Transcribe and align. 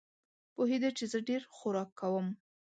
پوهېده 0.53 0.89
چې 0.97 1.05
زه 1.11 1.17
ډېر 1.29 1.41
خوراک 1.55 1.89
کوم. 1.99 2.27